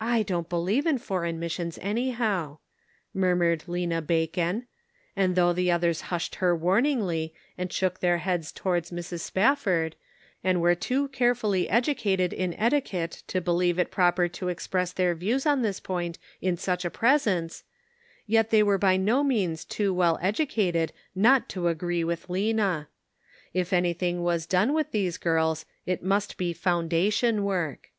[0.00, 2.60] "Z don't believe in foreign missions, any how,"
[3.12, 4.68] murmured Lena Bacon;
[5.16, 9.22] and though the others hushed her warningly, and shook their heads towards Mrs.
[9.22, 9.96] Spafford,
[10.44, 15.44] and were too carefully educated in etiquette to believe it proper to express their views
[15.44, 17.64] on this point in such a presence,
[18.28, 22.86] yet they were by no means too well educated not to agree with Lena.
[23.52, 27.90] If anything was done with these girls it must be foundation work.